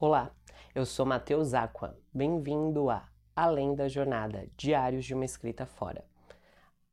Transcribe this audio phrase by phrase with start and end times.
[0.00, 0.30] Olá,
[0.76, 1.98] eu sou Matheus Aqua.
[2.14, 6.04] Bem-vindo a Além da Jornada Diários de uma Escrita Fora.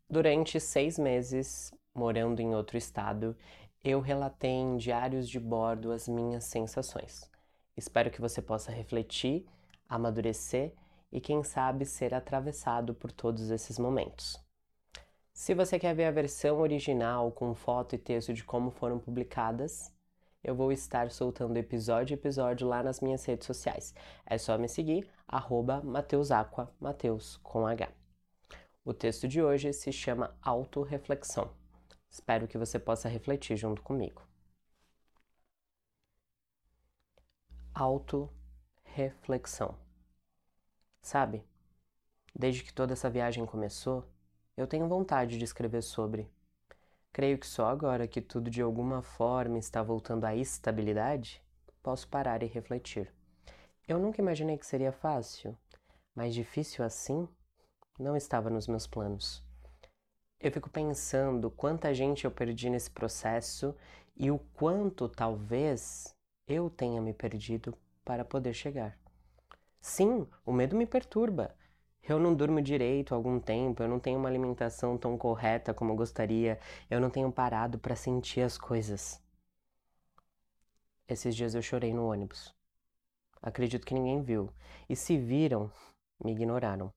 [0.09, 3.37] Durante seis meses, morando em outro estado,
[3.83, 7.29] eu relatei em diários de bordo as minhas sensações.
[7.77, 9.45] Espero que você possa refletir,
[9.87, 10.73] amadurecer
[11.11, 14.43] e, quem sabe, ser atravessado por todos esses momentos.
[15.31, 19.93] Se você quer ver a versão original com foto e texto de como foram publicadas,
[20.45, 23.95] eu vou estar soltando episódio a episódio lá nas minhas redes sociais.
[24.27, 27.91] É só me seguir, arroba Mateusaqua, Mateus com H.
[28.83, 31.49] O texto de hoje se chama Autoreflexão.
[32.11, 34.21] Espero que você possa refletir junto comigo.
[37.73, 39.75] Autoreflexão.
[41.01, 41.43] Sabe,
[42.35, 44.07] desde que toda essa viagem começou,
[44.55, 46.29] eu tenho vontade de escrever sobre
[47.15, 51.41] Creio que só agora que tudo de alguma forma está voltando à estabilidade,
[51.81, 53.09] posso parar e refletir.
[53.87, 55.57] Eu nunca imaginei que seria fácil,
[56.13, 57.25] mas difícil assim
[57.97, 59.41] não estava nos meus planos.
[60.41, 63.73] Eu fico pensando quanta gente eu perdi nesse processo
[64.13, 66.13] e o quanto talvez
[66.45, 68.99] eu tenha me perdido para poder chegar.
[69.79, 71.55] Sim, o medo me perturba,
[72.07, 75.91] eu não durmo direito há algum tempo, eu não tenho uma alimentação tão correta como
[75.91, 79.21] eu gostaria, eu não tenho parado para sentir as coisas.
[81.07, 82.53] Esses dias eu chorei no ônibus.
[83.41, 84.51] Acredito que ninguém viu.
[84.89, 85.71] E se viram,
[86.23, 86.91] me ignoraram.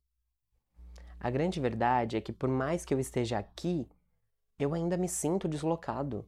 [1.21, 3.87] A grande verdade é que, por mais que eu esteja aqui,
[4.59, 6.27] eu ainda me sinto deslocado.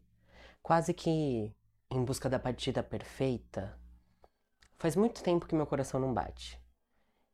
[0.62, 1.54] Quase que
[1.90, 3.78] em busca da partida perfeita.
[4.76, 6.60] Faz muito tempo que meu coração não bate.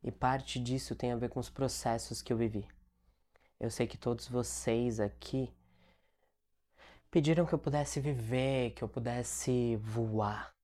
[0.06, 2.64] E parte disso tem a ver com os processos que eu vivi.
[3.58, 5.52] Eu sei que todos vocês aqui
[7.10, 10.54] pediram que eu pudesse viver, que eu pudesse voar.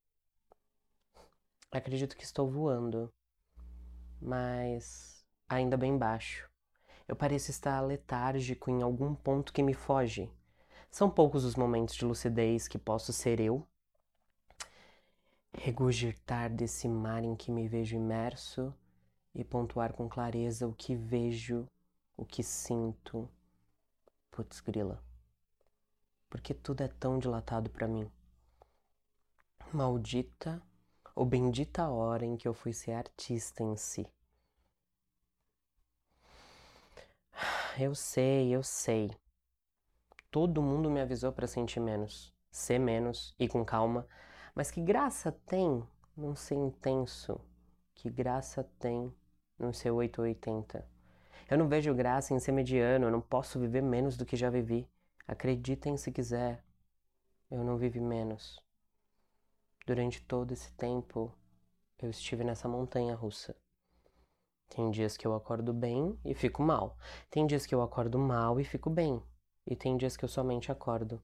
[1.72, 3.12] Acredito que estou voando,
[4.20, 6.48] mas ainda bem baixo.
[7.08, 10.30] Eu pareço estar letárgico em algum ponto que me foge.
[10.88, 13.66] São poucos os momentos de lucidez que posso ser eu,
[15.52, 18.72] regurgitar desse mar em que me vejo imerso
[19.34, 21.66] e pontuar com clareza o que vejo,
[22.16, 23.28] o que sinto.
[24.30, 25.02] Putz, grila.
[26.28, 28.10] Porque tudo é tão dilatado para mim.
[29.72, 30.62] Maldita
[31.14, 34.06] ou bendita hora em que eu fui ser artista em si.
[37.78, 39.10] Eu sei, eu sei.
[40.30, 44.06] Todo mundo me avisou para sentir menos, ser menos e com calma,
[44.54, 47.40] mas que graça tem não ser intenso?
[47.94, 49.14] Que graça tem
[49.62, 50.84] não ser 880.
[51.48, 54.50] Eu não vejo graça em ser mediano, eu não posso viver menos do que já
[54.50, 54.88] vivi.
[55.26, 56.64] Acreditem se quiser,
[57.50, 58.60] eu não vivi menos.
[59.86, 61.32] Durante todo esse tempo,
[61.98, 63.54] eu estive nessa montanha russa.
[64.68, 66.96] Tem dias que eu acordo bem e fico mal.
[67.30, 69.22] Tem dias que eu acordo mal e fico bem.
[69.66, 71.22] E tem dias que eu somente acordo.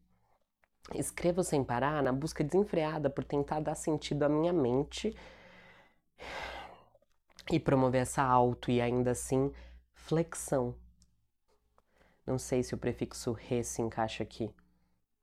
[0.94, 5.16] Escrevo sem parar na busca desenfreada por tentar dar sentido à minha mente
[7.50, 9.52] e promover essa auto e ainda assim
[9.92, 10.74] flexão.
[12.26, 14.50] Não sei se o prefixo re se encaixa aqui.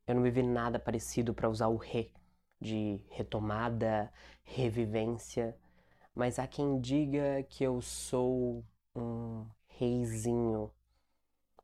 [0.07, 2.11] Eu não vivi nada parecido para usar o re
[2.59, 4.11] de retomada,
[4.43, 5.55] revivência,
[6.13, 8.63] mas há quem diga que eu sou
[8.95, 10.71] um reizinho.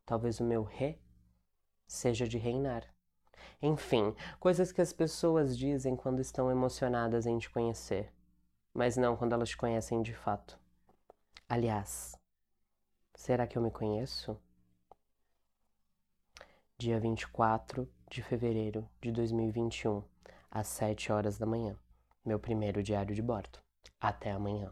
[0.06, 1.00] Talvez o meu re
[1.88, 2.84] seja de reinar.
[3.62, 8.12] Enfim, coisas que as pessoas dizem quando estão emocionadas em te conhecer
[8.74, 10.58] mas não quando elas te conhecem de fato.
[11.48, 12.16] Aliás,
[13.14, 14.38] será que eu me conheço?
[16.78, 20.04] Dia 24 de fevereiro de 2021,
[20.50, 21.78] às 7 horas da manhã.
[22.26, 23.60] Meu primeiro diário de bordo.
[24.00, 24.72] Até amanhã.